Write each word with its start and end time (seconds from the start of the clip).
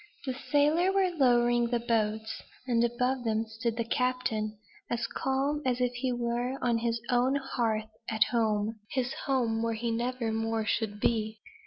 The 0.25 0.33
sailors 0.33 0.95
were 0.95 1.11
lowering 1.11 1.67
the 1.67 1.79
boats; 1.79 2.41
and 2.65 2.83
above 2.83 3.23
them 3.23 3.45
stood 3.45 3.77
the 3.77 3.83
captain, 3.83 4.57
as 4.89 5.05
calm 5.05 5.61
as 5.63 5.79
if 5.79 5.93
he 5.93 6.11
were 6.11 6.57
on 6.59 6.79
his 6.79 6.99
own 7.11 7.35
hearth 7.35 7.85
at 8.09 8.23
home 8.31 8.79
his 8.89 9.13
home 9.27 9.61
where 9.61 9.75
he 9.75 9.91
never 9.91 10.31
more 10.33 10.65
should 10.65 10.99
be. 10.99 11.39